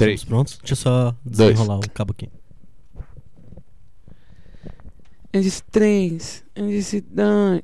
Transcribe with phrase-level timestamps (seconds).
[0.00, 0.20] Três.
[0.20, 0.58] Estamos prontos?
[0.58, 1.52] Deixa eu só Dois.
[1.52, 2.30] desenrolar o cabo aqui.
[5.30, 6.42] Eu disse três.
[6.54, 7.62] Eu disse dois.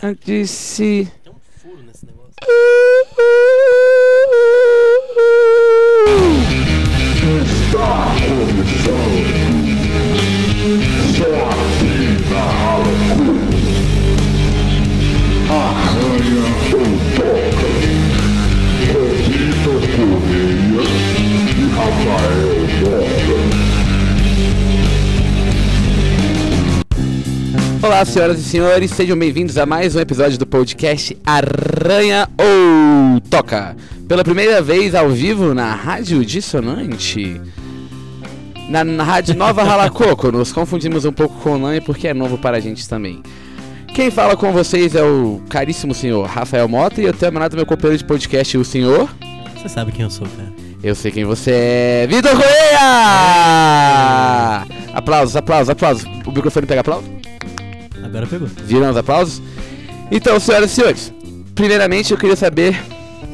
[0.00, 1.10] Eu disse.
[1.24, 2.34] Tem um furo nesse negócio.
[27.82, 33.74] Olá, senhoras e senhores, sejam bem-vindos a mais um episódio do podcast Arranha ou Toca.
[34.06, 37.40] Pela primeira vez ao vivo na Rádio Dissonante.
[38.68, 42.36] Na, na Rádio Nova Ralacoco, nos confundimos um pouco com o nome porque é novo
[42.36, 43.22] para a gente também.
[43.94, 47.64] Quem fala com vocês é o caríssimo senhor Rafael Mota e eu tenho amanhã meu
[47.64, 49.08] companheiro de podcast, o senhor.
[49.56, 50.59] Você sabe quem eu sou, cara.
[50.82, 52.80] Eu sei quem você é, Vitor Correia!
[54.94, 56.04] Aplausos, aplausos, aplausos.
[56.26, 57.06] O microfone pega aplausos?
[58.02, 58.48] Agora pegou.
[58.64, 59.42] Viram os aplausos?
[60.10, 61.12] Então, senhoras e senhores,
[61.54, 62.80] primeiramente eu queria saber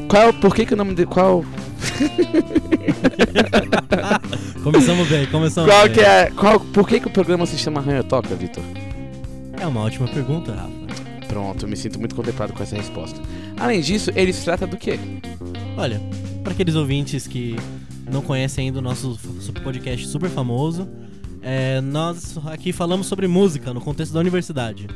[0.09, 1.43] qual, por que que o nome de qual,
[4.63, 5.93] Começamos bem, começamos qual bem.
[5.95, 8.63] que é, qual, por que que o programa se chama Arranha Toca, Vitor?
[9.61, 10.86] É uma ótima pergunta, Rafa.
[11.37, 13.21] Pronto, me sinto muito contemplado com essa resposta.
[13.59, 14.99] Além disso, ele se trata do quê?
[15.77, 16.01] Olha,
[16.43, 17.55] para aqueles ouvintes que
[18.11, 19.19] não conhecem ainda o nosso
[19.63, 20.89] podcast super famoso,
[21.43, 24.87] é, nós aqui falamos sobre música no contexto da universidade.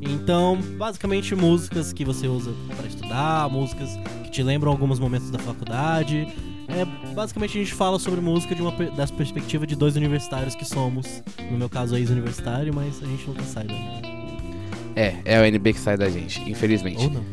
[0.00, 3.90] Então, basicamente, músicas que você usa para estudar, músicas
[4.24, 6.26] que te lembram alguns momentos da faculdade.
[6.66, 10.64] É, basicamente, a gente fala sobre música de uma, das perspectivas de dois universitários que
[10.64, 11.22] somos.
[11.50, 14.13] No meu caso, ex-universitário, mas a gente nunca sai daí.
[14.96, 17.04] É, é o NB que sai da gente, infelizmente.
[17.04, 17.24] Ou não.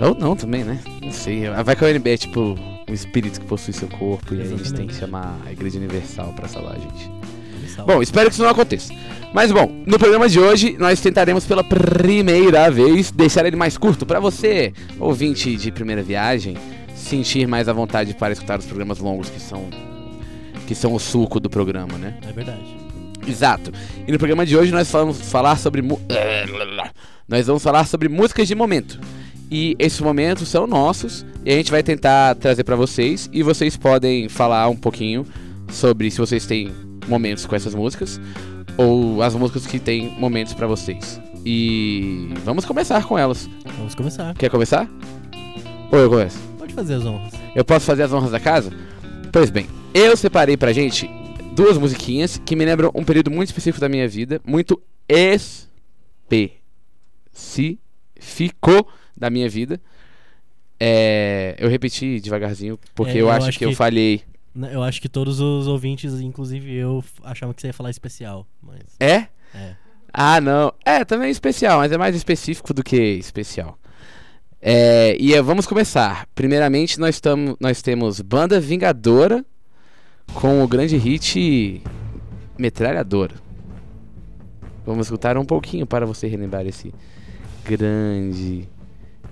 [0.00, 0.78] Ou não também, né?
[1.02, 1.48] Não sei.
[1.64, 2.56] Vai que o NB é tipo
[2.88, 4.98] um espírito que possui seu corpo e aí a gente tem que Exatamente.
[4.98, 7.10] chamar a Igreja Universal pra salvar a gente.
[7.84, 8.92] Bom, espero que isso não aconteça.
[9.32, 14.06] Mas bom, no programa de hoje nós tentaremos pela primeira vez deixar ele mais curto
[14.06, 16.56] para você, ouvinte de primeira viagem,
[16.94, 19.68] sentir mais à vontade para escutar os programas longos que são
[20.66, 22.18] que são o suco do programa, né?
[22.28, 22.77] É verdade.
[23.28, 23.72] Exato.
[24.06, 26.00] E no programa de hoje nós vamos falar sobre mu-
[27.28, 28.98] nós vamos falar sobre músicas de momento.
[29.50, 33.76] E esses momentos são nossos e a gente vai tentar trazer pra vocês e vocês
[33.76, 35.24] podem falar um pouquinho
[35.70, 36.70] sobre se vocês têm
[37.06, 38.20] momentos com essas músicas
[38.76, 41.20] ou as músicas que têm momentos pra vocês.
[41.44, 43.48] E vamos começar com elas.
[43.78, 44.34] Vamos começar.
[44.34, 44.88] Quer começar?
[45.90, 46.38] Ou eu começo?
[46.58, 47.32] Pode fazer as honras.
[47.54, 48.70] Eu posso fazer as honras da casa?
[49.32, 51.08] Pois bem, eu separei pra gente
[51.58, 54.80] duas musiquinhas que me lembram um período muito específico da minha vida, muito
[58.16, 58.86] específico
[59.16, 59.80] da minha vida.
[60.80, 64.22] É, eu repeti devagarzinho porque É, eu, eu acho, acho que, eu que- falhei.
[64.54, 68.46] Né, Eu acho que todos os ouvintes, inclusive eu, achavam que você ia falar especial,
[68.62, 69.26] mas É?
[69.54, 69.74] é.
[70.12, 70.72] Ah, não.
[70.84, 73.78] É, também é especial, mas é mais específico do que especial.
[74.60, 76.26] É, e é, vamos começar.
[76.34, 79.44] Primeiramente, nós, tamo, nós temos Banda Vingadora
[80.34, 81.82] com o grande hit
[82.58, 83.34] Metralhadora.
[84.86, 86.92] Vamos escutar um pouquinho para você relembrar esse
[87.64, 88.66] grande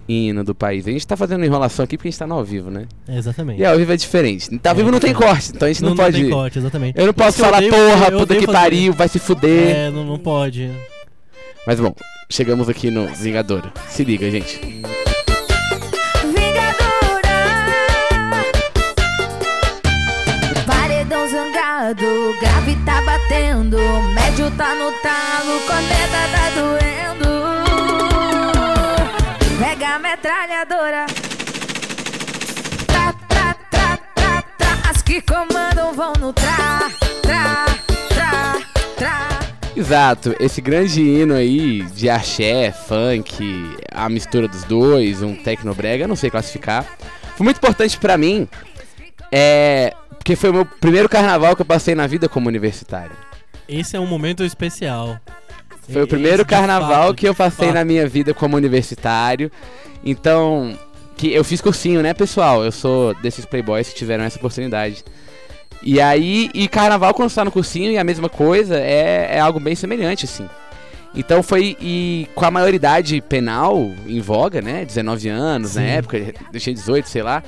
[0.09, 0.87] hino do país.
[0.87, 2.87] A gente tá fazendo enrolação aqui porque a gente tá no ao vivo, né?
[3.09, 3.61] É, exatamente.
[3.61, 4.57] E ao vivo é diferente.
[4.59, 5.15] Tá ao É, vivo não tem é.
[5.15, 6.21] corte, então a gente não, pode.
[6.21, 6.99] tem corte, exatamente.
[6.99, 9.75] Eu não posso falar, odeio- porra, puta que fazer- pariu, vai se fuder.
[9.77, 10.71] É, não, não pode.
[11.67, 11.95] Mas bom,
[12.31, 13.73] chegamos aqui no Vingadora.
[13.89, 14.61] Se liga, gente.
[21.87, 23.79] Zangado, grave tá batendo,
[24.15, 27.31] médio tá no talo, corneta tá doendo.
[29.59, 31.07] Pega a metralhadora.
[32.87, 34.91] Tra, tra, tra, tra, tra.
[34.91, 36.91] As que comandam vão no tra,
[37.23, 37.67] tra,
[38.09, 38.57] tra,
[38.97, 39.29] tra.
[39.77, 46.17] Exato, esse grande hino aí de axé, funk, a mistura dos dois, um tecnobrega, não
[46.17, 46.85] sei classificar.
[47.37, 48.49] Foi muito importante pra mim,
[49.31, 49.93] é,
[50.27, 53.13] porque foi o meu primeiro carnaval que eu passei na vida como universitário.
[53.69, 55.21] Esse é um momento especial.
[55.89, 59.53] Foi o primeiro esse carnaval fato, que eu passei na minha vida como universitário.
[60.05, 60.77] Então,
[61.17, 62.65] que eu fiz cursinho, né, pessoal?
[62.65, 65.05] Eu sou desses playboys que tiveram essa oportunidade.
[65.81, 69.39] E aí, e carnaval quando você tá no cursinho e a mesma coisa, é, é
[69.39, 70.49] algo bem semelhante, assim.
[71.15, 75.87] Então foi, e com a maioridade penal em voga, né, 19 anos na Sim.
[75.87, 76.19] época,
[76.53, 77.45] eu tinha 18, sei lá.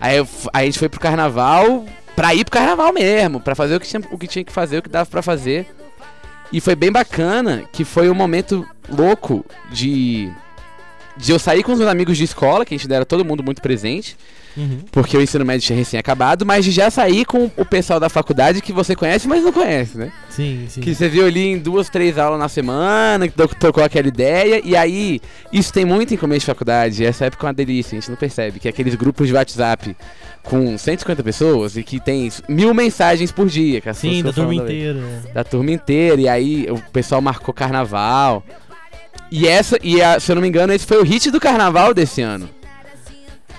[0.00, 1.84] Aí, eu aí a gente foi pro carnaval,
[2.20, 4.76] pra ir pro carnaval mesmo, pra fazer o que tinha, o que tinha que fazer,
[4.78, 5.66] o que dava pra fazer.
[6.52, 10.30] E foi bem bacana, que foi um momento louco de
[11.16, 13.42] de eu sair com os meus amigos de escola, que a gente era todo mundo
[13.42, 14.16] muito presente,
[14.56, 14.80] Uhum.
[14.90, 18.08] porque o ensino médio tinha recém acabado, mas de já sair com o pessoal da
[18.08, 20.10] faculdade que você conhece, mas não conhece, né?
[20.30, 20.80] Sim, sim.
[20.80, 24.60] Que você viu ali em duas, três aulas na semana, que to- tocou aquela ideia,
[24.64, 25.20] e aí,
[25.52, 28.16] isso tem muito em começo de faculdade, essa época é uma delícia, a gente não
[28.16, 29.94] percebe, que é aqueles grupos de WhatsApp
[30.42, 33.78] com 150 pessoas e que tem mil mensagens por dia.
[33.80, 34.98] Que Sim, da turma inteira.
[34.98, 35.20] né?
[35.34, 38.42] Da turma inteira, e aí o pessoal marcou carnaval.
[39.30, 41.92] E essa, e a- se eu não me engano, esse foi o hit do carnaval
[41.94, 42.48] desse ano.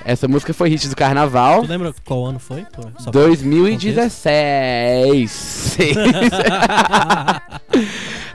[0.04, 1.62] Essa música foi hit do carnaval.
[1.62, 2.66] Tu lembra qual ano foi?
[2.74, 5.78] Pô, só pra- 2016.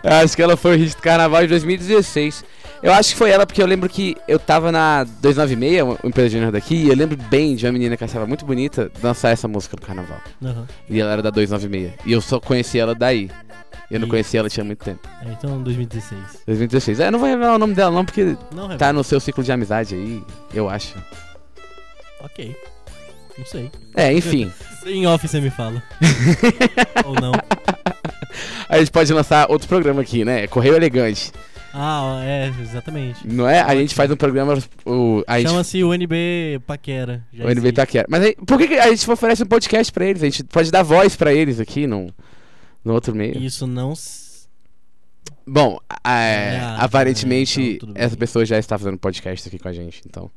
[0.03, 2.45] Eu acho que ela foi o hit do carnaval de 2016.
[2.83, 6.29] Eu acho que foi ela porque eu lembro que eu tava na 296, uma empresa
[6.39, 9.49] de daqui, e eu lembro bem de uma menina que achava muito bonita dançar essa
[9.49, 10.21] música no carnaval.
[10.45, 10.67] Aham.
[10.89, 11.93] E ela era da 296.
[12.05, 13.31] E eu só conheci ela daí.
[13.91, 15.01] Eu não E- conhecia ela tinha muito tempo.
[15.25, 16.21] É, então 2016.
[16.47, 17.01] 2016.
[17.01, 19.53] É, não vou revelar o nome dela não, porque Não, tá no seu ciclo de
[19.53, 20.95] amizade aí, eu acho.
[22.21, 22.55] Ok.
[23.39, 23.71] Não sei.
[23.95, 24.51] É, enfim.
[24.87, 25.83] Em off você me fala.
[27.05, 27.33] Ou não.
[28.69, 30.47] A gente pode lançar outro programa aqui, né?
[30.47, 31.33] Correio Elegante.
[31.79, 33.27] Ah, é, exatamente.
[33.27, 33.61] Não é?
[33.61, 34.57] A gente faz um programa.
[34.85, 37.23] O, Chama-se UNB Paquera.
[37.33, 37.73] Já o NB existe.
[37.75, 38.07] Taquera.
[38.09, 40.23] Mas aí, por que, que a gente oferece um podcast pra eles?
[40.23, 42.11] A gente pode dar voz pra eles aqui no,
[42.83, 43.37] no outro meio.
[43.39, 43.93] Isso não.
[45.47, 50.01] Bom, a- É, aparentemente então, essa pessoa já está fazendo podcast aqui com a gente,
[50.07, 50.31] então.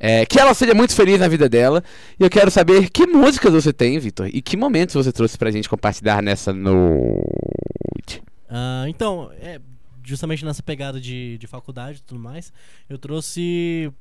[0.00, 1.82] É, que ela seja muito feliz na vida dela.
[2.18, 5.50] E eu quero saber que músicas você tem, Vitor, e que momentos você trouxe pra
[5.50, 8.22] gente compartilhar nessa noite.
[8.48, 9.60] Ah, então, é,
[10.08, 12.52] justamente nessa pegada de, de faculdade e tudo mais,
[12.88, 13.92] eu trouxe.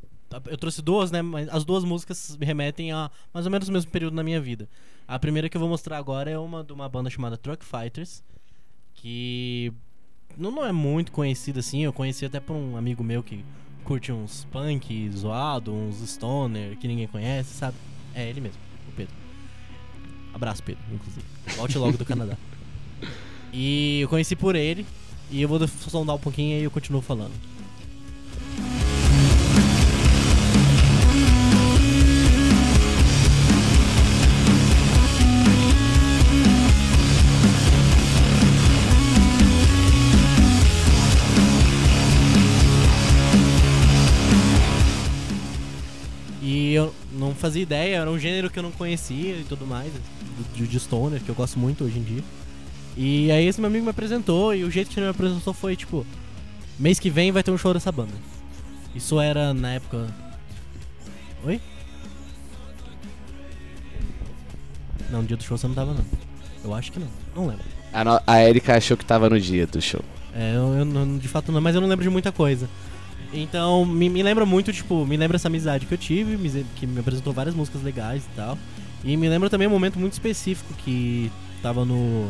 [0.45, 1.21] Eu trouxe duas, né?
[1.21, 4.41] Mas as duas músicas me remetem a mais ou menos o mesmo período na minha
[4.41, 4.67] vida.
[5.07, 8.21] A primeira que eu vou mostrar agora é uma de uma banda chamada Truck Fighters,
[8.93, 9.71] que
[10.37, 11.83] não, não é muito conhecida assim.
[11.83, 13.43] Eu conheci até por um amigo meu que
[13.85, 17.77] curte uns punk zoado, uns stoner que ninguém conhece, sabe?
[18.13, 18.59] É ele mesmo,
[18.89, 19.15] o Pedro.
[20.33, 21.25] Abraço, Pedro, inclusive.
[21.55, 22.37] Volte logo do Canadá.
[23.53, 24.85] E eu conheci por ele.
[25.29, 27.33] E eu vou sondar um pouquinho e eu continuo falando.
[46.41, 49.91] E eu não fazia ideia, era um gênero que eu não conhecia e tudo mais,
[50.55, 52.23] de stoner, que eu gosto muito hoje em dia.
[52.97, 55.75] E aí esse meu amigo me apresentou e o jeito que ele me apresentou foi
[55.75, 56.05] tipo,
[56.79, 58.13] mês que vem vai ter um show dessa banda.
[58.95, 60.07] Isso era na época.
[61.45, 61.61] Oi?
[65.11, 66.03] Não, no dia do show você não tava não.
[66.63, 67.63] Eu acho que não, não lembro.
[67.93, 70.01] A, no- a Erika achou que tava no dia do show.
[70.33, 72.67] É, eu, eu não- de fato não, mas eu não lembro de muita coisa.
[73.31, 76.87] Então, me, me lembra muito, tipo, me lembra essa amizade que eu tive, me que
[76.87, 78.57] me apresentou várias músicas legais e tal.
[79.03, 82.29] E me lembra também um momento muito específico que tava no.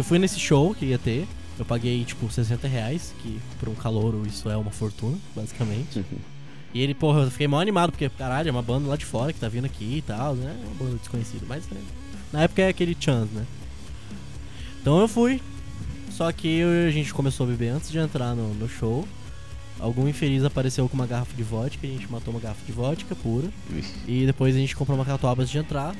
[0.00, 1.28] Eu fui nesse show que ia ter.
[1.58, 5.98] Eu paguei, tipo, 60 reais, que por um calouro isso é uma fortuna, basicamente.
[6.72, 9.30] E ele, porra, eu fiquei mal animado, porque, caralho, é uma banda lá de fora
[9.30, 10.56] que tá vindo aqui e tal, né?
[10.58, 11.78] É uma banda desconhecida, mas né,
[12.32, 13.44] na época é aquele chance, né?
[14.80, 15.42] Então eu fui,
[16.10, 19.06] só que eu- a gente começou a beber antes de entrar no, no show.
[19.78, 23.14] Algum infeliz apareceu com uma garrafa de vodka, a gente matou uma garrafa de vodka
[23.14, 23.48] pura.
[24.08, 25.94] E depois a gente comprou uma catuaba antes de entrar.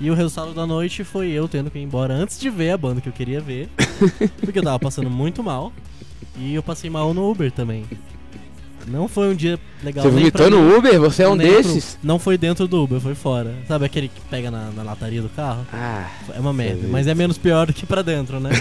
[0.00, 2.76] E o resultado da noite foi eu tendo que ir embora antes de ver a
[2.76, 3.68] banda que eu queria ver.
[4.40, 5.72] porque eu tava passando muito mal.
[6.36, 7.84] E eu passei mal no Uber também.
[8.86, 10.04] Não foi um dia legal.
[10.04, 11.00] Você vomitou no Uber?
[11.00, 11.96] Você é um nem pro- desses?
[12.02, 13.54] Não foi dentro do Uber, foi fora.
[13.66, 15.64] Sabe aquele que pega na, na lataria do carro?
[15.72, 16.90] Ah, É uma merda, Sei.
[16.90, 18.50] mas é menos pior do que pra dentro, né?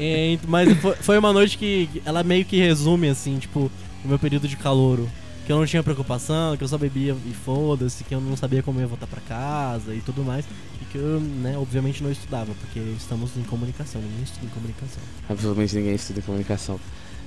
[0.00, 3.70] E- mas foi, foi uma noite que ela meio que resume, assim, tipo,
[4.04, 5.08] o meu período de calouro.
[5.48, 8.62] Que eu não tinha preocupação, que eu só bebia e foda-se, que eu não sabia
[8.62, 10.44] como ia voltar pra casa e tudo mais.
[10.44, 15.02] E que eu, né, obviamente não estudava, porque estamos em comunicação, ninguém estuda em comunicação.
[15.26, 16.78] absolutamente ninguém estuda comunicação.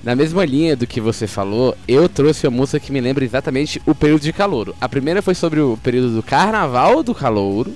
[0.04, 3.82] Na mesma linha do que você falou, eu trouxe uma música que me lembra exatamente
[3.88, 4.76] o período de calouro.
[4.80, 7.76] A primeira foi sobre o período do carnaval do calouro.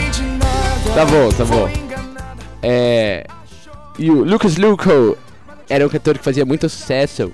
[0.93, 1.69] Tá bom, tá bom.
[2.61, 3.25] É.
[3.97, 5.17] E o Lucas Luco
[5.69, 7.31] era um cantor que fazia muito sucesso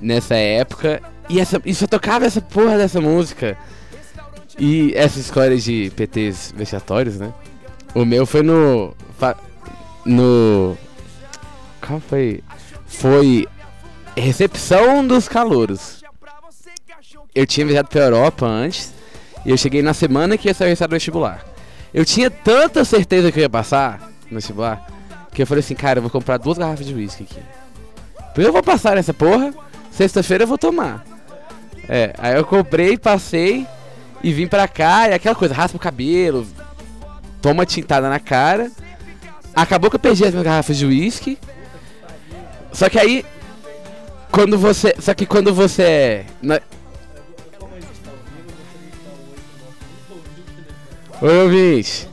[0.00, 1.00] nessa época.
[1.28, 3.56] E, essa, e só tocava essa porra dessa música.
[4.58, 7.32] E essa escolha de PTs vexatórios, né?
[7.94, 8.94] O meu foi no.
[10.04, 10.76] No.
[11.80, 12.42] Qual foi?
[12.86, 13.46] Foi.
[14.16, 16.02] Recepção dos calouros.
[17.32, 18.92] Eu tinha viajado pra Europa antes.
[19.46, 21.49] E eu cheguei na semana que ia sair o vestibular.
[21.92, 24.86] Eu tinha tanta certeza que eu ia passar no vestibular.
[25.32, 27.40] Que eu falei assim, cara, eu vou comprar duas garrafas de uísque aqui.
[28.36, 29.52] Eu vou passar nessa porra.
[29.90, 31.04] Sexta-feira eu vou tomar.
[31.88, 33.66] É, aí eu comprei, passei
[34.22, 35.08] e vim pra cá.
[35.08, 36.46] E aquela coisa, raspa o cabelo,
[37.42, 38.70] toma tintada na cara.
[39.54, 41.38] Acabou que eu perdi as minhas garrafas de uísque.
[42.72, 43.24] Só que aí,
[44.30, 44.94] quando você.
[45.00, 45.82] Só que quando você.
[45.82, 46.62] é
[51.22, 52.08] Oi, ouvinte.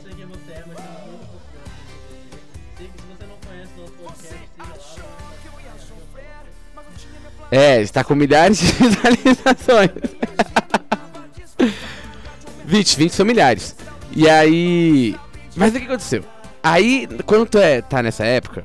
[7.50, 9.90] É, está com milhares de visualizações.
[12.66, 13.74] 20, 20 são milhares.
[14.14, 15.16] E aí.
[15.56, 16.22] Mas o que aconteceu?
[16.62, 18.62] Aí, quando tu é, tá nessa época,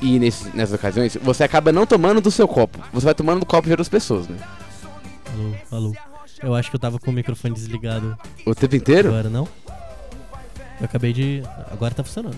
[0.00, 2.78] e nesse- nessas ocasiões, você acaba não tomando do seu copo.
[2.92, 4.36] Você vai tomando do copo de outras pessoas, né?
[5.32, 5.92] Alô, alô.
[6.42, 9.08] Eu acho que eu tava com o microfone desligado O tempo inteiro?
[9.08, 9.48] agora, não?
[10.80, 11.42] Eu acabei de.
[11.70, 12.36] Agora tá funcionando.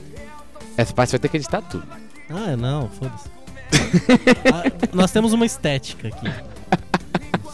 [0.76, 1.86] Essa parte vai ter que editar tudo.
[2.30, 3.36] Ah, não, foda-se.
[4.52, 4.62] Ah,
[4.92, 6.26] nós temos uma estética aqui.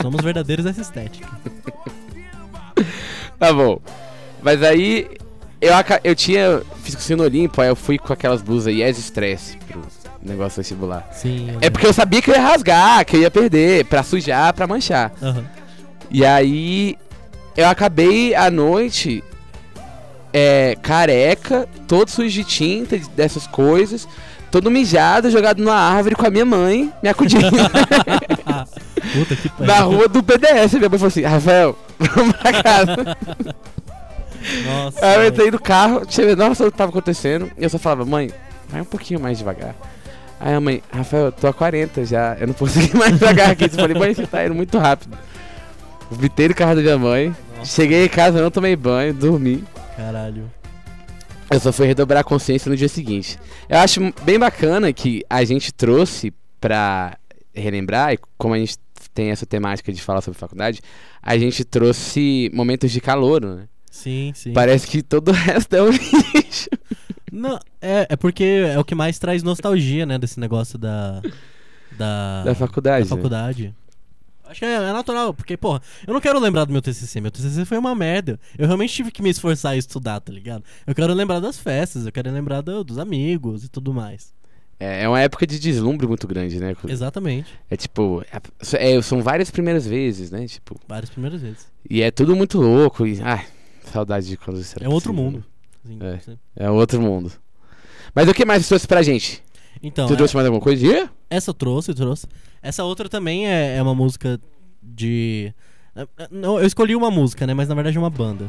[0.01, 1.29] Somos verdadeiros dessa estética.
[3.39, 3.81] Tá bom.
[4.41, 5.09] Mas aí,
[5.61, 5.73] eu,
[6.05, 6.63] eu tinha.
[6.85, 9.83] Fiz cursinho no Olimpo, aí eu fui com aquelas blusas Yes Stress pro
[10.23, 11.09] negócio vestibular.
[11.13, 11.49] Sim.
[11.61, 14.69] É porque eu sabia que eu ia rasgar, que eu ia perder, pra sujar, pra
[14.69, 15.13] manchar.
[15.21, 15.45] Aham.
[16.09, 16.97] E aí
[17.57, 19.25] eu acabei a noite
[20.33, 24.07] é, careca, todo sujo de tinta, de- dessas coisas,
[24.51, 27.47] todo mijado, jogado numa árvore com a minha mãe, me acudindo
[29.13, 29.67] Puta que pariu.
[29.67, 30.75] na rua do PDS.
[30.75, 33.17] Minha mãe falou assim: Rafael, vamos pra casa.
[34.67, 35.07] Nossa.
[35.07, 37.51] aí eu entrei no carro, ver, nossa, o que tava acontecendo.
[37.59, 38.31] E eu só falava: mãe,
[38.69, 39.75] vai um pouquinho mais devagar.
[40.41, 43.65] Aí a mãe, Rafael, eu tô a 40 já, eu não ir mais devagar aqui.
[43.65, 45.17] Eu falei, mãe, você tá indo muito rápido.
[46.11, 49.65] Vitei no carro da minha mãe, Nossa, cheguei em casa, não tomei banho, dormi.
[49.97, 50.51] Caralho.
[51.51, 53.39] Eu só fui redobrar a consciência no dia seguinte.
[53.69, 57.19] Eu acho bem bacana que a gente trouxe pra
[57.55, 58.77] relembrar, e como a gente
[59.13, 60.81] tem essa temática de falar sobre faculdade,
[61.23, 63.65] a gente trouxe momentos de calor, né?
[63.91, 64.55] Sim, sim.
[64.55, 66.71] Parece que todo o resto é um lixo.
[67.31, 71.21] Não, é, é porque é o que mais traz nostalgia, né, desse negócio da.
[71.99, 73.07] Da, Da faculdade.
[73.07, 73.17] da né?
[73.17, 73.75] faculdade.
[74.53, 77.21] Acho que é, é natural, porque, porra, eu não quero lembrar do meu TCC.
[77.21, 78.39] Meu TCC foi uma merda.
[78.57, 80.63] Eu realmente tive que me esforçar e estudar, tá ligado?
[80.87, 84.33] Eu quero lembrar das festas, eu quero lembrar do- dos amigos e tudo mais.
[84.79, 86.75] É, é uma época de deslumbre muito grande, né?
[86.89, 87.49] Exatamente.
[87.71, 90.47] É tipo, é- é- são várias primeiras vezes, né?
[90.47, 91.67] Tipo, Várias primeiras vezes.
[91.89, 93.07] e é tudo muito louco.
[93.07, 93.47] E, ai,
[93.93, 95.33] saudade de quando isso era É outro possível.
[95.33, 95.45] mundo.
[95.85, 96.65] Assim, É.
[96.67, 97.33] É outro mundo.
[98.15, 99.43] Mas o que mais você trouxe pra gente?
[99.83, 100.87] Então, tu é- trouxe mais alguma coisa?
[100.87, 102.27] Ih, essa eu trouxe, eu trouxe.
[102.63, 104.41] Essa outra também é, é uma música
[104.83, 105.53] de.
[106.31, 107.53] Não, eu escolhi uma música, né?
[107.55, 108.47] Mas na verdade é uma banda.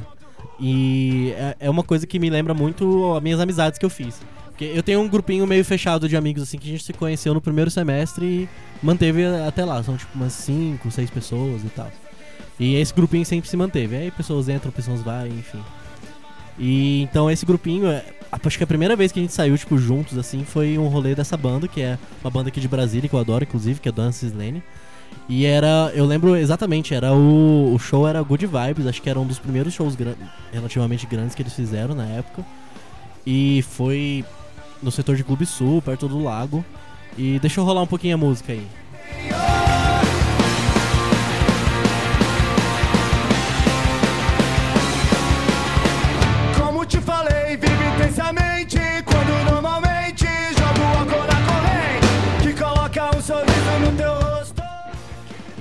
[0.59, 4.21] E é, é uma coisa que me lembra muito as minhas amizades que eu fiz.
[4.49, 7.33] Porque eu tenho um grupinho meio fechado de amigos, assim, que a gente se conheceu
[7.33, 8.49] no primeiro semestre e
[8.85, 9.81] manteve até lá.
[9.81, 11.91] São tipo umas 5, 6 pessoas e tal.
[12.59, 13.95] E esse grupinho sempre se manteve.
[13.95, 15.59] Aí pessoas entram, pessoas vão, enfim.
[16.57, 19.77] E então esse grupinho, é- acho que a primeira vez que a gente saiu, tipo,
[19.77, 23.15] juntos, assim, foi um rolê dessa banda, que é uma banda aqui de Brasília, que
[23.15, 24.61] eu adoro, inclusive, que é Dona Cislene.
[25.29, 29.19] E era, eu lembro exatamente, era o, o show era Good Vibes, acho que era
[29.19, 30.15] um dos primeiros shows gran-
[30.51, 32.43] relativamente grandes que eles fizeram na época.
[33.25, 34.25] E foi
[34.81, 36.63] no setor de Clube Sul, perto do lago.
[37.17, 38.65] E deixa eu rolar um pouquinho a música aí.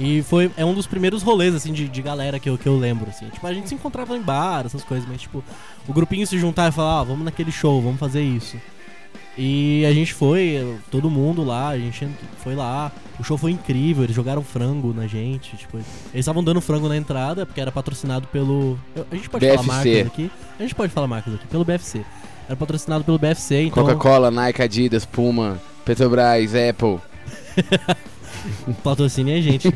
[0.02, 2.76] E foi é um dos primeiros rolês, assim, de, de galera que eu, que eu
[2.76, 3.28] lembro, assim.
[3.28, 5.44] Tipo, a gente se encontrava em bar, essas coisas, mas, tipo,
[5.87, 8.56] o grupinho se juntar e falar, ah, vamos naquele show, vamos fazer isso.
[9.38, 12.90] E a gente foi, todo mundo lá, a gente foi lá.
[13.18, 16.97] O show foi incrível, eles jogaram frango na gente, tipo, eles estavam dando frango na
[16.97, 18.76] entrada, porque era patrocinado pelo...
[19.11, 19.68] A gente pode falar BFC.
[19.68, 20.30] marcas aqui?
[20.59, 22.04] A gente pode falar marcas aqui, pelo BFC.
[22.49, 23.85] Era patrocinado pelo BFC, então...
[23.85, 26.99] Coca-Cola, Nike, Adidas, Puma, Petrobras, Apple.
[28.82, 29.68] Patrocine a gente.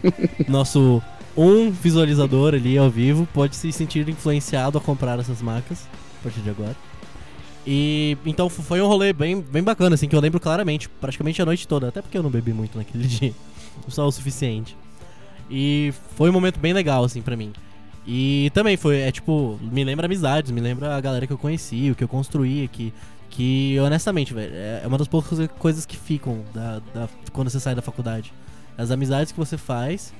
[0.48, 1.02] Nosso
[1.36, 5.86] um visualizador ali ao vivo pode se sentir influenciado a comprar essas marcas
[6.20, 6.74] a partir de agora.
[7.66, 11.44] E então foi um rolê bem, bem bacana, assim, que eu lembro claramente, praticamente a
[11.44, 13.34] noite toda, até porque eu não bebi muito naquele dia,
[13.88, 14.76] só o suficiente.
[15.50, 17.52] E foi um momento bem legal, assim, pra mim.
[18.06, 21.90] E também foi, é tipo, me lembra amizades, me lembra a galera que eu conheci,
[21.90, 22.92] o que eu construí aqui.
[23.28, 27.58] Que, honestamente, velho, é é uma das poucas coisas que ficam da, da- quando você
[27.58, 28.32] sai da faculdade.
[28.78, 30.12] As amizades que você faz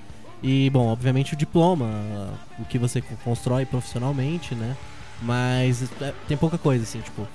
[0.42, 1.86] e, bom, obviamente o diploma,
[2.58, 4.76] o que você co- constrói profissionalmente, né?
[5.22, 7.26] Mas é, tem pouca coisa, assim, tipo.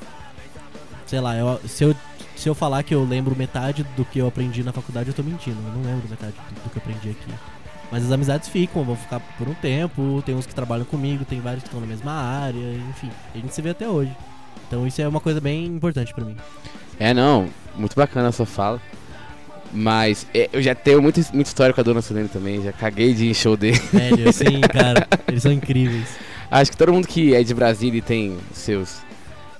[1.05, 1.95] Sei lá, eu- se, eu,
[2.35, 5.23] se eu falar que eu lembro metade do que eu aprendi na faculdade, eu tô
[5.23, 5.57] mentindo.
[5.67, 7.33] Eu não lembro metade do, do que eu aprendi aqui.
[7.91, 10.23] Mas as amizades ficam, vão ficar por um tempo.
[10.25, 13.09] Tem uns que trabalham comigo, tem vários que estão na mesma área, enfim.
[13.33, 14.15] A gente se vê até hoje.
[14.67, 16.37] Então isso é uma coisa bem importante pra mim.
[16.97, 18.79] É, não, muito bacana a sua fala.
[19.73, 23.13] Mas é, eu já tenho muita, muita história com a Dona Silene também, já caguei
[23.13, 23.79] de ir em show dele.
[23.93, 26.07] Velho, assim, cara, eles são incríveis.
[26.49, 28.97] Acho que todo mundo que é de Brasília e tem seus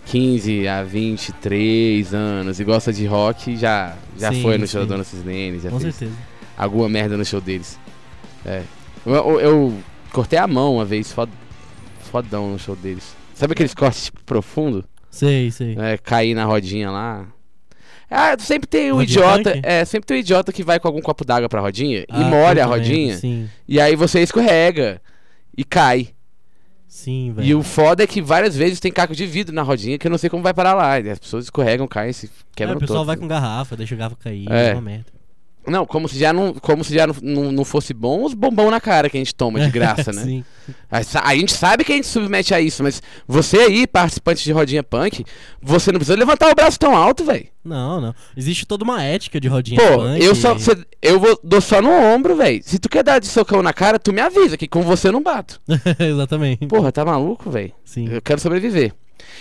[0.07, 4.87] 15 a 23 anos e gosta de rock já, já Sim, foi no show sim.
[4.87, 6.19] da Dona Silene, já Com fez certeza.
[6.57, 7.79] alguma merda no show deles.
[8.45, 8.63] É.
[9.05, 9.77] Eu, eu- eu
[10.11, 11.29] cortei a mão uma vez, fod-
[12.11, 13.15] fodão no show deles.
[13.33, 14.83] Sabe aqueles cortes tipo, profundo?
[15.09, 15.75] Sei, sei.
[15.79, 17.25] É, cair na rodinha lá.
[18.11, 19.51] Ah, sempre tem o Rodinha idiota.
[19.53, 19.61] punk?
[19.63, 22.19] É, sempre tem o idiota que vai com algum copo d'água pra rodinha e Ah,
[22.19, 23.15] molha a rodinha.
[23.17, 25.01] Sim, E aí você escorrega
[25.57, 26.09] e cai.
[26.87, 27.47] sim, velho.
[27.47, 30.11] E o foda é que várias vezes tem caco de vidro na rodinha que eu
[30.11, 30.99] não sei como vai parar lá.
[30.99, 33.07] E as pessoas escorregam, caem, se É, quebram o pessoal todo.
[33.07, 34.69] vai com garrafa, deixa a garrafa cair, É.
[34.69, 35.05] é uma merda.
[35.67, 38.71] Não, como se já não, como se já não, não, não fosse bom os bombom
[38.71, 40.23] na cara que a gente toma de graça, né?
[40.23, 40.43] Sim.
[40.89, 44.51] A, a gente sabe que a gente submete a isso, mas você aí, participante de
[44.51, 45.23] rodinha punk,
[45.61, 47.47] você não precisa levantar o braço tão alto, velho.
[47.63, 48.15] Não, não.
[48.35, 50.23] Existe toda uma ética de rodinha Pô, punk.
[50.23, 52.61] eu só cê- eu vou, dou só no ombro, velho.
[52.63, 55.11] Se tu quer dar de socão na cara, tu me avisa que com você eu
[55.13, 55.61] não bato.
[55.99, 56.65] Exatamente.
[56.67, 57.71] Porra, tá maluco, velho?
[57.85, 58.07] Sim.
[58.11, 58.93] Eu quero sobreviver.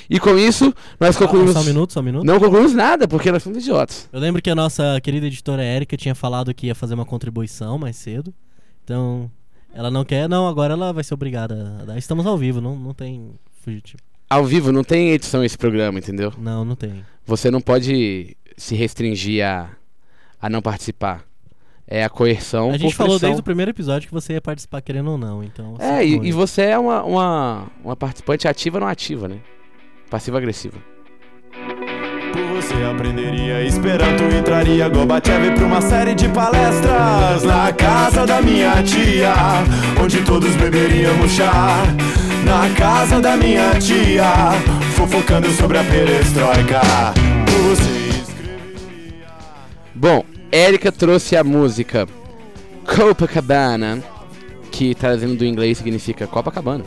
[0.09, 1.53] E com isso, nós concluímos.
[1.53, 2.25] Só um minuto, só um minuto.
[2.25, 4.09] Não concluímos nada, porque nós somos idiotas.
[4.13, 7.79] Eu lembro que a nossa querida editora Érica tinha falado que ia fazer uma contribuição
[7.79, 8.35] mais cedo.
[8.85, 9.31] Então,
[9.73, 11.99] ela não quer, não, agora ela vai ser obrigada a dar.
[11.99, 13.33] Estamos ao vivo, não, não tem
[13.63, 14.03] fugitivo.
[14.29, 16.33] Ao vivo não tem edição esse programa, entendeu?
[16.39, 17.05] Não, não tem.
[17.27, 19.71] Você não pode se restringir a,
[20.41, 21.25] a não participar.
[21.87, 22.71] É a coerção.
[22.71, 25.75] a gente falou desde o primeiro episódio que você ia participar querendo ou não, então.
[25.81, 26.27] É, e, foi.
[26.29, 29.41] e você é uma, uma, uma participante ativa ou não ativa, né?
[30.11, 30.77] Passiva-agressiva.
[32.33, 38.41] Por você aprenderia Esperanto e traria Gorbachev pra uma série de palestras Na casa da
[38.41, 39.35] minha tia
[40.01, 41.85] Onde todos beberíamos chá.
[42.45, 44.51] Na casa da minha tia
[44.97, 46.81] Fofocando sobre a perestroika.
[47.47, 49.29] Por você escreveria.
[49.95, 52.07] Bom, Érica trouxe a música
[52.85, 54.03] Copacabana,
[54.73, 56.85] que traduzindo do inglês significa Copacabana,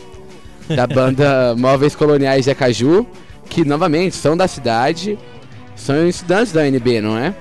[0.67, 3.05] da banda Móveis Coloniais de Acaju,
[3.49, 5.17] que novamente são da cidade,
[5.75, 7.33] são estudantes da UNB, não é?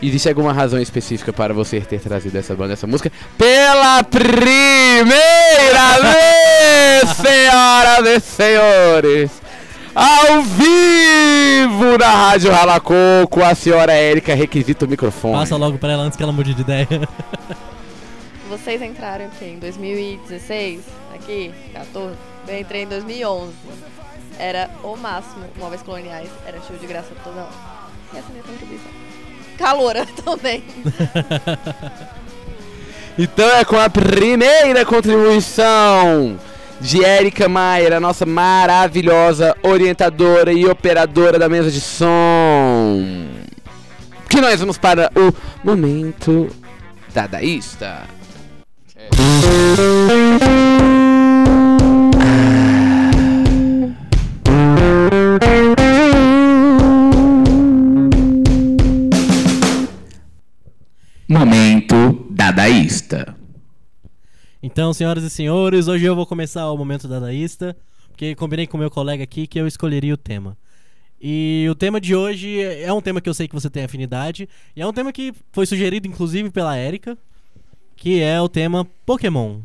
[0.00, 3.10] Existe alguma razão específica para você ter trazido essa banda, essa música?
[3.36, 5.08] Pela primeira
[6.02, 9.30] vez, senhoras e senhores!
[9.94, 15.34] Ao vivo na Rádio Ralacoco, a senhora Érica requisita o microfone.
[15.34, 16.86] Passa logo pra ela antes que ela mude de ideia.
[18.48, 22.14] Vocês entraram aqui em 2016, aqui, 14.
[22.48, 23.52] Eu entrei em 2011.
[24.38, 27.50] Era o máximo, móveis coloniais, era show de graça toda hora.
[28.12, 28.90] E essa é a minha contribuição.
[29.58, 30.64] Caloura também.
[33.20, 36.38] Então é com a primeira contribuição
[36.80, 43.26] de Érica Maier, a nossa maravilhosa orientadora e operadora da mesa de som.
[44.28, 45.34] Que nós vamos para o
[45.66, 46.48] momento
[47.12, 48.02] dadaísta.
[61.30, 63.36] Momento dadaísta.
[64.62, 67.76] Então, senhoras e senhores, hoje eu vou começar o momento dadaísta,
[68.08, 70.56] porque combinei com meu colega aqui que eu escolheria o tema.
[71.20, 74.48] E o tema de hoje é um tema que eu sei que você tem afinidade,
[74.74, 77.18] e é um tema que foi sugerido inclusive pela Érica,
[77.94, 79.60] que é o tema Pokémon.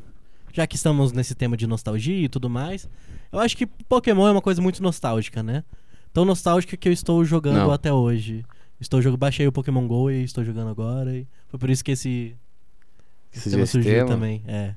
[0.52, 2.89] Já que estamos nesse tema de nostalgia e tudo mais,
[3.32, 5.63] eu acho que Pokémon é uma coisa muito nostálgica, né?
[6.12, 7.71] Tão nostálgica que eu estou jogando Não.
[7.71, 8.43] até hoje.
[8.84, 11.91] Estou jogando, baixei o Pokémon Go e estou jogando agora, e foi por isso que
[11.91, 12.36] esse,
[13.34, 13.82] esse tema Sugestão.
[13.82, 14.43] surgiu também.
[14.46, 14.74] É.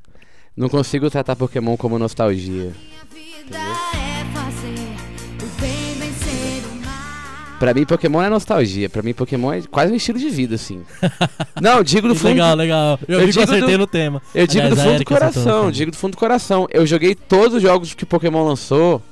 [0.57, 2.73] Não consigo tratar Pokémon como nostalgia.
[3.12, 7.59] vida é fazer o bem vencer o mal.
[7.59, 8.88] Pra mim, Pokémon é nostalgia.
[8.88, 10.85] Pra mim, Pokémon é quase um estilo de vida, assim.
[11.61, 12.29] Não, digo do fundo.
[12.29, 12.99] Legal, legal.
[13.09, 14.23] Eu, Eu digo acertei do- no tema.
[14.33, 16.69] Eu digo Aliás, do fundo do coração, digo do fundo do coração.
[16.71, 19.03] Eu joguei todos os jogos que Pokémon lançou,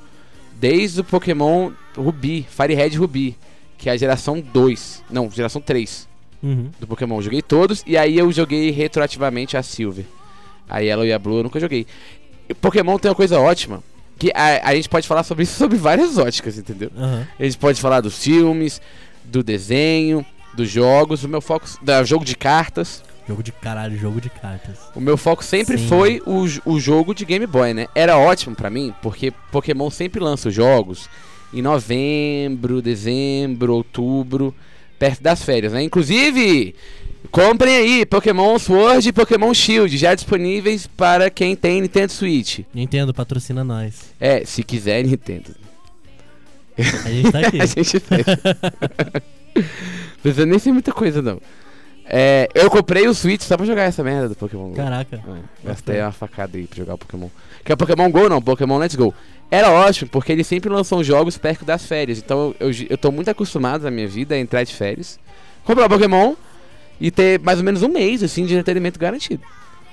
[0.61, 3.37] desde o Pokémon Rubi, Fire Red Rubi,
[3.79, 6.09] que é a geração 2, não, geração 3
[6.43, 6.71] Uhum.
[6.79, 7.23] do Pokémon.
[7.23, 10.05] Joguei todos e aí eu joguei retroativamente a Silver.
[10.69, 11.87] A Yellow e a Blue eu nunca joguei.
[12.61, 13.83] Pokémon tem uma coisa ótima.
[14.19, 16.91] Que a, a gente pode falar sobre isso sobre várias óticas, entendeu?
[16.97, 17.27] Aham.
[17.39, 18.81] A gente pode falar dos filmes,
[19.25, 21.25] do desenho, dos jogos.
[21.25, 21.67] O meu foco.
[21.83, 23.03] Da jogo de cartas.
[23.27, 24.77] Jogo de caralho, jogo de cartas.
[24.95, 25.89] O meu foco sempre Sim.
[25.89, 27.87] foi o, o jogo de Game Boy, né?
[27.95, 31.09] Era ótimo pra mim, porque Pokémon sempre lança os jogos
[31.55, 34.55] em novembro, dezembro, outubro,
[34.99, 35.83] perto das férias, né?
[35.83, 36.75] Inclusive,
[37.31, 42.61] comprem aí Pokémon Sword e Pokémon Shield, já disponíveis para quem tem Nintendo Switch.
[42.75, 44.13] Nintendo patrocina nós.
[44.21, 45.55] É, se quiser, Nintendo.
[46.77, 47.61] A gente tá aqui.
[47.61, 48.27] A gente fez.
[50.23, 51.41] Precisa nem ser muita coisa, não.
[52.07, 54.75] É, eu comprei o Switch só pra jogar essa merda do Pokémon Go.
[54.77, 55.17] Caraca.
[55.17, 57.29] É, gastei uma facada aí pra jogar o Pokémon.
[57.65, 59.15] Que é o Pokémon Go, não, Pokémon Let's Go.
[59.51, 62.19] Era ótimo, porque eles sempre lançam jogos perto das férias.
[62.19, 65.19] Então eu, eu tô muito acostumado na minha vida a entrar de férias,
[65.65, 66.35] comprar o Pokémon
[67.01, 69.43] e ter mais ou menos um mês assim de entretenimento garantido.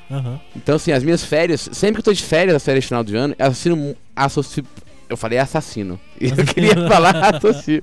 [0.10, 0.40] Aham.
[0.56, 3.04] Então, assim, as minhas férias, sempre que eu tô de férias, as férias de final
[3.04, 3.78] de ano, eu assassino.
[3.78, 4.66] mu- Associo,
[5.10, 5.98] eu falei assassino.
[6.20, 7.82] E eu queria falar associo.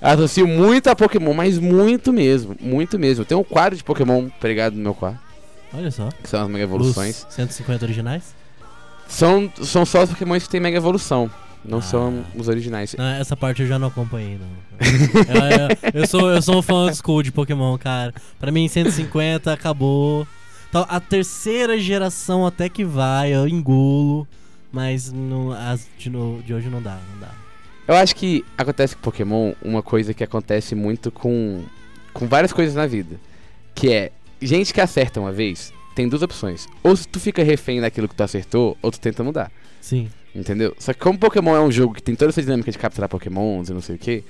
[0.00, 2.56] Associo muito a Pokémon, mas muito mesmo.
[2.60, 3.22] Muito mesmo.
[3.22, 5.18] Eu tenho um quadro de Pokémon pregado no meu quarto,
[5.72, 6.08] Olha só.
[6.22, 7.26] que são as Mega Evoluções.
[7.28, 8.34] Os 150 originais?
[9.08, 11.30] São, são só os Pokémons que tem Mega Evolução.
[11.64, 11.82] Não Ah.
[11.82, 12.94] são os originais.
[12.98, 14.46] Não, essa parte eu já não acompanhei, não.
[14.82, 18.12] eu, eu- eu sou, eu sou um fã do school de Pokémon, cara.
[18.38, 20.26] Pra mim, 150 acabou.
[20.68, 24.28] Então, a terceira geração até que vai, eu engulo.
[24.70, 27.28] Mas não, as de, no- de hoje não dá, não dá.
[27.86, 31.62] Eu acho que acontece com Pokémon uma coisa que acontece muito com,
[32.12, 33.20] com várias coisas na vida.
[33.74, 36.66] Que é, gente que acerta uma vez, tem duas opções.
[36.82, 39.50] Ou se tu fica refém daquilo que tu acertou, ou tu tenta mudar.
[39.80, 40.08] Sim.
[40.34, 40.74] Entendeu?
[40.78, 43.68] Só que como Pokémon é um jogo que tem toda essa dinâmica de capturar Pokémons
[43.68, 44.24] e não sei o que,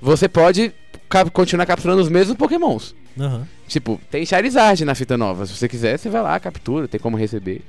[0.00, 0.72] você pode
[1.08, 2.94] cap- continuar capturando os mesmos Pokémons.
[3.18, 3.46] Aham.
[3.66, 5.46] Tipo, tem Charizard na fita nova.
[5.46, 7.62] Se você quiser, você vai lá, captura, tem como receber.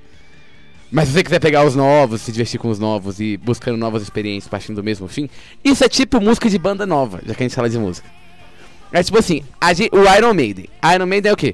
[0.92, 4.02] Mas se você quiser pegar os novos, se divertir com os novos e buscando novas
[4.02, 5.30] experiências partindo do mesmo fim,
[5.64, 8.08] isso é tipo música de banda nova, já que a gente fala de música.
[8.92, 10.66] É tipo assim, a gen- o Iron Maiden.
[10.96, 11.54] Iron Maiden é o quê?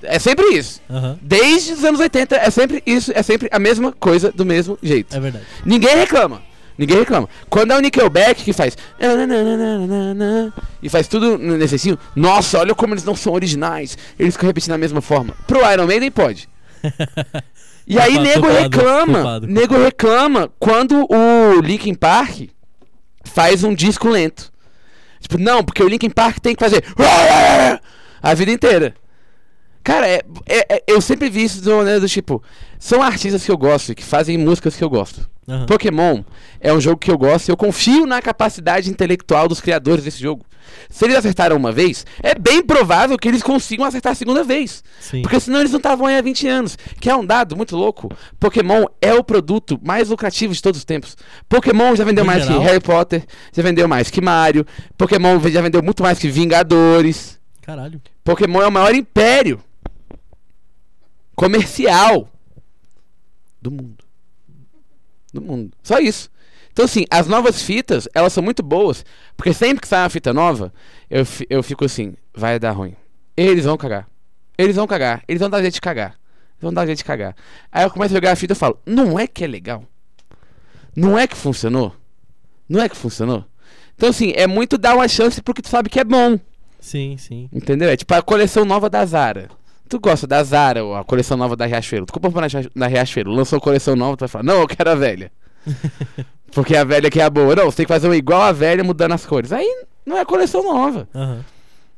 [0.00, 0.80] É sempre isso.
[1.20, 5.16] Desde os anos 80 é sempre isso, é sempre a mesma coisa do mesmo jeito.
[5.16, 5.44] É verdade.
[5.64, 6.40] Ninguém reclama.
[6.78, 7.28] Ninguém reclama.
[7.50, 8.76] Quando é o Nickelback que faz.
[10.80, 13.98] E faz tudo nesse assim, nossa, olha como eles não são originais.
[14.18, 15.34] Eles ficam repetindo a mesma forma.
[15.46, 16.48] Pro Iron Maiden pode.
[17.90, 19.40] E aí nego reclama.
[19.46, 22.50] Nego reclama quando o Linkin Park
[23.24, 24.52] faz um disco lento.
[25.20, 26.84] Tipo, não, porque o Linkin Park tem que fazer
[28.22, 28.94] a vida inteira.
[29.82, 32.42] Cara, é, é- é- eu sempre vi isso de uma maneira do tipo,
[32.78, 35.26] são artistas que eu gosto, que fazem músicas que eu gosto.
[35.48, 35.66] Aham.
[35.66, 36.22] Pokémon
[36.60, 40.20] é um jogo que eu gosto e eu confio na capacidade intelectual dos criadores desse
[40.20, 40.44] jogo.
[40.90, 44.84] Se eles acertaram uma vez, é bem provável que eles consigam acertar a segunda vez.
[45.00, 45.22] Sim.
[45.22, 46.76] Porque senão eles não estavam aí há 20 anos.
[47.00, 48.10] Que é um dado muito louco.
[48.38, 51.16] Pokémon é o produto mais lucrativo de todos os tempos.
[51.48, 52.58] Pokémon já vendeu No mais geral?
[52.60, 54.66] que Harry Potter, já vendeu mais que Mario.
[54.98, 57.38] Pokémon já vendeu muito mais que Vingadores.
[57.62, 58.00] Caralho.
[58.22, 59.60] Pokémon é o maior império
[61.34, 62.28] comercial
[63.62, 64.04] do mundo.
[65.32, 65.72] Do mundo.
[65.82, 66.30] Só isso.
[66.72, 69.04] Então, assim, as novas fitas, elas são muito boas.
[69.36, 70.72] Porque sempre que sai uma fita nova,
[71.10, 72.94] eu, eu fico assim, vai dar ruim.
[73.36, 74.08] Eles vão cagar.
[74.56, 75.22] Eles vão cagar.
[75.26, 76.10] Eles vão dar jeito de cagar.
[76.10, 77.34] Eles vão dar jeito de cagar.
[77.70, 79.84] Aí eu começo a jogar a fita e falo, não é que é legal?
[80.94, 81.94] Não é que funcionou?
[82.68, 83.44] Não é que funcionou?
[83.94, 86.38] Então, assim, é muito dar uma chance porque tu sabe que é bom.
[86.78, 87.48] Sim, sim.
[87.52, 87.88] Entendeu?
[87.88, 89.48] É tipo a coleção nova da Zara.
[89.88, 92.06] Tu gosta da Zara ou a coleção nova da Riachuelo?
[92.06, 94.90] Tu comprou na, Riachu- na Riachuelo, lançou coleção nova, tu vai falar, não, eu quero
[94.90, 95.30] a velha.
[96.52, 97.54] Porque a velha que é a boa.
[97.54, 99.52] Não, você tem que fazer uma igual a velha mudando as cores.
[99.52, 99.66] Aí
[100.06, 101.08] não é coleção nova.
[101.14, 101.44] Aham.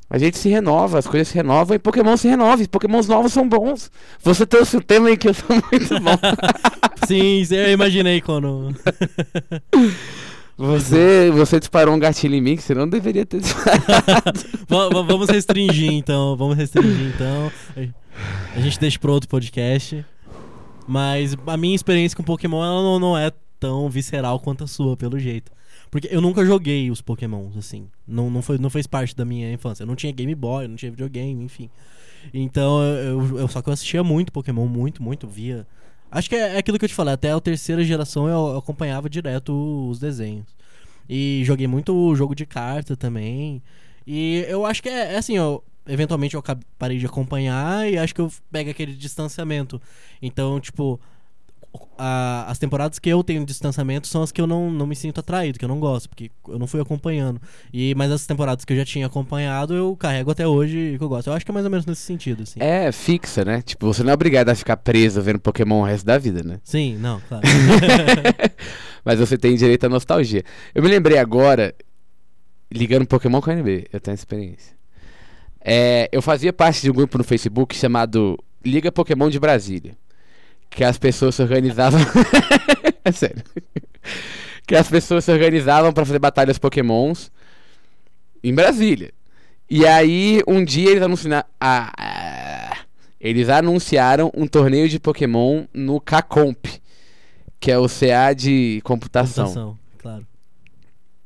[0.09, 2.61] A gente se renova, as coisas se renovam e Pokémon se renova.
[2.61, 3.89] e Pokémons novos são bons.
[4.21, 6.17] Você trouxe o tema aí que eu sou muito bom.
[7.07, 8.75] Sim, eu imaginei quando.
[10.61, 14.39] Você, você disparou um gatilho em mim que você não deveria ter disparado.
[14.69, 17.51] Va- va- vamos restringir então, vamos restringir então.
[18.55, 20.05] A gente deixa pro outro podcast.
[20.87, 24.95] Mas a minha experiência com Pokémon ela não, não é tão visceral quanto a sua,
[24.97, 25.51] pelo jeito.
[25.89, 27.87] Porque eu nunca joguei os Pokémons, assim.
[28.07, 29.83] Não, não, foi, não fez parte da minha infância.
[29.83, 31.69] Eu não tinha Game Boy, eu não tinha videogame, enfim.
[32.33, 35.65] Então, eu, eu- só que eu assistia muito Pokémon, muito, muito, via.
[36.11, 39.09] Acho que é, é aquilo que eu te falei, até a terceira geração eu, acompanhava
[39.09, 39.53] direto
[39.89, 40.45] os desenhos.
[41.09, 43.61] E joguei muito jogo de carta também.
[44.05, 46.43] E eu acho que é, é assim, eu, eventualmente eu
[46.77, 49.81] parei de acompanhar e acho que eu pego aquele distanciamento.
[50.21, 50.99] Então, tipo,
[51.97, 55.19] a- as temporadas que eu tenho distanciamento são as que eu não, não me sinto
[55.19, 57.39] atraído, que eu não gosto, porque eu não fui acompanhando.
[57.71, 61.09] E, mas as temporadas que eu já tinha acompanhado, eu carrego até hoje que eu
[61.09, 61.27] gosto.
[61.27, 62.59] Eu acho que é mais ou menos nesse sentido, assim.
[62.61, 63.61] É fixa, né?
[63.61, 66.59] Tipo, você não é obrigado a ficar preso vendo Pokémon o resto da vida, né?
[66.63, 67.43] Sim, não, claro.
[69.05, 70.43] Mas você tem direito à nostalgia.
[70.75, 71.73] Eu me lembrei agora,
[72.71, 74.75] ligando Pokémon com a NB, eu tenho experiência.
[75.63, 79.95] É, eu fazia parte de um grupo no Facebook chamado Liga Pokémon de Brasília.
[80.71, 81.99] Que as pessoas se organizavam.
[83.05, 83.43] é sério.
[84.65, 87.31] Que as pessoas se organizavam pra fazer batalhas Pokémons
[88.43, 89.13] em Brasília.
[89.69, 91.45] E aí, um dia eles anunciaram.
[91.59, 92.77] Ah, ah,
[93.19, 96.65] eles anunciaram um torneio de Pokémon no K-Comp,
[97.59, 99.45] que é o CA de computação.
[99.45, 100.27] Computação, claro.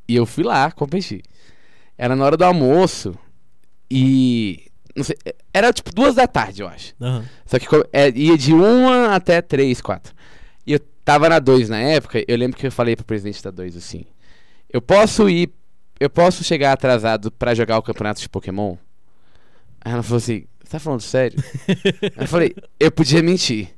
[0.08, 1.24] E eu fui lá competir.
[1.98, 3.18] Era na hora do almoço
[3.90, 4.66] e.
[4.96, 5.18] Não sei,
[5.54, 6.94] era tipo duas da tarde, eu acho.
[7.02, 7.26] Aham.
[7.46, 10.14] Só que é, ia de uma até três, quatro.
[10.66, 13.52] E eu tava na dois na época, eu lembro que eu falei pro presidente da
[13.52, 14.06] dois assim:
[14.72, 15.52] Eu posso ir.
[16.00, 18.76] Eu posso chegar atrasado pra jogar o campeonato de Pokémon?
[19.84, 21.38] Aí ela falou assim: Você tá falando sério?
[22.18, 23.76] Eu falei: Eu podia mentir.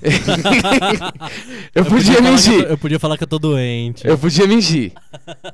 [1.74, 2.54] eu podia falar que mentir.
[2.54, 4.06] eu, eu podia falar que eu tô doente.
[4.06, 4.92] Eu podia mentir.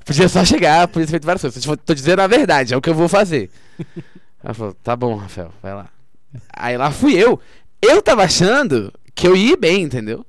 [0.05, 1.65] Podia só chegar, podia ter feito várias coisas.
[1.85, 3.51] Tô dizendo a verdade, é o que eu vou fazer.
[4.45, 5.89] Ela falou, tá bom, Rafael, vai lá.
[6.53, 7.41] Aí lá fui eu.
[7.81, 10.25] Eu tava achando que eu ia bem, entendeu?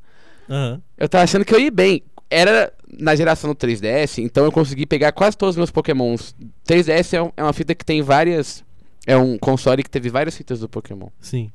[0.50, 0.82] Aham.
[0.98, 2.02] Eu tava achando que eu ia bem.
[2.30, 6.34] Era na geração do 3DS, então eu consegui pegar quase todos os meus Pokémons.
[6.68, 8.64] 3DS é, um- é uma fita que tem várias.
[9.06, 11.10] É um console que teve várias fitas do Pokémon.
[11.20, 11.52] Sim.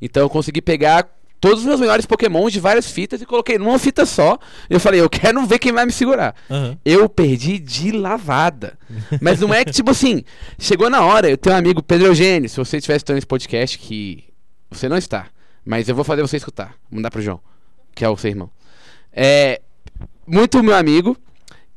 [0.00, 1.08] Então eu consegui pegar
[1.40, 4.38] todos os meus melhores Pokémons de várias fitas e coloquei numa fita só.
[4.68, 6.34] E eu falei, eu quero ver quem vai me segurar.
[6.50, 6.76] Aham.
[6.84, 8.78] Eu perdi de lavada.
[9.20, 10.22] Mas não é que, tipo assim,
[10.58, 13.78] chegou na hora, eu tenho um amigo, Pedro Eugênio, se você estiver escutando esse podcast,
[13.78, 14.24] que
[14.70, 15.28] você não está,
[15.64, 16.74] mas eu vou fazer você escutar.
[16.90, 17.40] Vou mandar pro João,
[17.94, 18.50] que é o seu irmão.
[19.12, 19.60] É.
[20.26, 21.16] Muito meu amigo,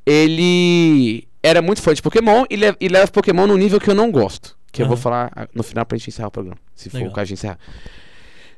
[0.05, 3.95] ele era muito fã de Pokémon e, le- e leva Pokémon num nível que eu
[3.95, 4.55] não gosto.
[4.71, 6.57] Que eu vou falar no final pra gente encerrar o programa.
[6.73, 7.11] Se for Legal.
[7.11, 7.59] o caso de encerrar.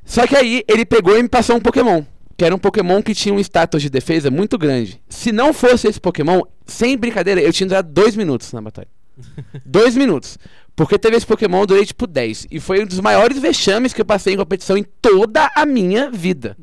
[0.06, 2.02] Só que aí ele pegou e me passou um Pokémon.
[2.38, 5.02] Que era um Pokémon que tinha um status de defesa muito grande.
[5.08, 8.88] Se não fosse esse Pokémon, sem brincadeira, eu tinha durado dois minutos na batalha.
[9.66, 10.38] dois minutos.
[10.76, 12.46] Porque teve esse Pokémon, eu durei tipo 10.
[12.50, 16.10] E foi um dos maiores vexames que eu passei em competição em toda a minha
[16.10, 16.56] vida.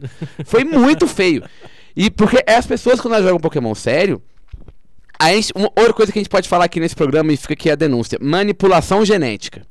[0.45, 1.43] Foi muito feio.
[1.95, 4.21] E porque as pessoas, quando elas jogam Pokémon sério,
[5.19, 7.53] a gente, uma outra coisa que a gente pode falar aqui nesse programa e fica
[7.53, 9.65] aqui a denúncia: manipulação genética.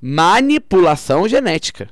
[0.00, 1.90] Manipulação genética.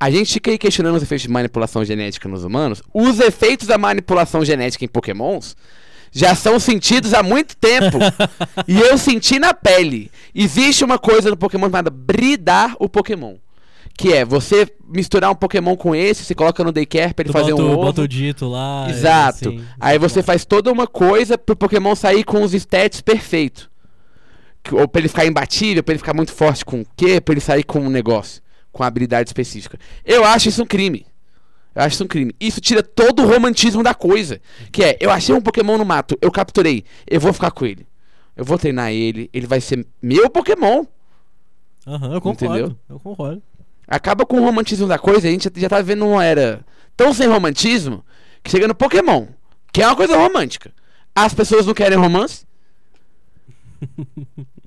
[0.00, 2.82] A gente fica aí questionando os efeitos de manipulação genética nos humanos.
[2.94, 5.56] Os efeitos da manipulação genética em Pokémons
[6.12, 7.98] já são sentidos há muito tempo.
[8.68, 10.10] e eu senti na pele.
[10.34, 13.34] Existe uma coisa no Pokémon chamada bridar o Pokémon.
[13.96, 17.32] Que é você misturar um Pokémon com esse, você coloca no daycare pra ele Tu
[17.32, 17.82] fazer bota, um ovo.
[17.82, 18.86] bota o dito lá.
[18.88, 19.48] Exato.
[19.48, 23.68] assim, Aí você faz toda uma coisa pro Pokémon sair com os stats perfeitos.
[24.70, 27.20] Ou pra ele ficar imbatível, pra ele ficar muito forte com o quê?
[27.20, 28.40] Pra ele sair com um negócio,
[28.72, 29.78] com habilidade específica.
[30.04, 31.06] Eu acho isso um crime.
[31.74, 32.34] Eu acho isso um crime.
[32.40, 34.40] Isso tira todo o romantismo da coisa.
[34.72, 37.86] Que é, eu achei um Pokémon no mato, eu capturei, eu vou ficar com ele.
[38.36, 40.84] Eu vou treinar ele, ele vai ser meu Pokémon.
[41.86, 42.54] Aham, eu concordo.
[42.58, 42.78] Entendeu?
[42.88, 43.42] Eu concordo.
[43.86, 46.64] Acaba com o romantismo da coisa, a gente já- tá vivendo uma era
[46.96, 48.04] tão sem romantismo
[48.42, 49.26] que chega no Pokémon,
[49.72, 50.72] que é uma coisa romântica.
[51.14, 52.46] As pessoas não querem romance.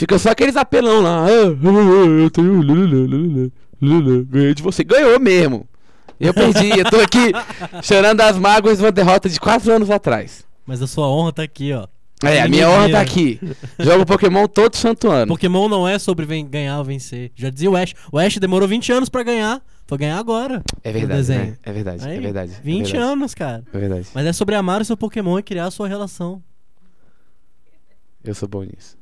[0.00, 1.26] Fica só aqueles apelão lá.
[1.26, 2.62] "Ah, eu tenho.
[2.62, 4.82] lulululu, lululu, Ganhei de você.
[4.82, 5.68] Ganhou mesmo.
[6.18, 6.70] Eu perdi.
[6.70, 7.32] Eu tô aqui
[7.84, 10.42] chorando as mágoas de uma derrota de 4 anos atrás.
[10.64, 11.86] Mas a sua honra tá aqui, ó.
[12.24, 13.38] É, a minha honra tá aqui.
[13.78, 15.28] Jogo Pokémon todo santo ano.
[15.34, 17.30] Pokémon não é sobre ganhar ou vencer.
[17.36, 17.92] Já dizia o Ash.
[18.10, 19.60] O Ash demorou 20 anos pra ganhar.
[19.86, 20.62] Foi ganhar agora.
[20.82, 21.58] É verdade, né?
[21.62, 22.52] É verdade, Aí, é verdade.
[22.58, 23.64] é 20 verdade, anos, cara.
[23.70, 24.08] É verdade.
[24.14, 26.42] Mas é sobre amar o seu Pokémon e criar a sua relação.
[28.24, 28.99] Eu sou bom nisso.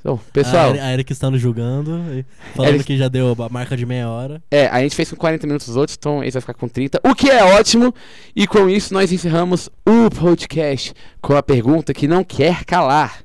[0.00, 1.92] Então, pessoal, A, a Erika está nos julgando.
[2.12, 2.24] e
[2.56, 4.42] Falando Eric- que já deu a marca de meia hora.
[4.50, 7.00] é, a gente fez com 40 minutos os outros, então eles vai ficar com 30,
[7.04, 7.94] o que é ótimo.
[8.34, 13.22] E com isso nós encerramos o podcast com a pergunta que não quer calar.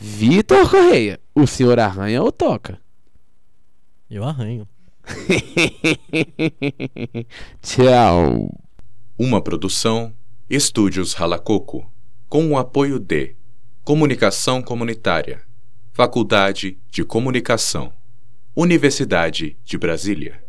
[0.00, 2.78] Vitor Correia, o senhor arranha ou toca?
[4.10, 4.66] Eu arranho.
[7.62, 8.50] Tchau.
[9.18, 10.12] Uma produção
[10.48, 11.90] Estúdios Ralacoco,
[12.28, 13.34] com o apoio de
[13.88, 15.40] Comunicação Comunitária,
[15.94, 17.90] Faculdade de Comunicação,
[18.54, 20.42] Universidade de Brasília.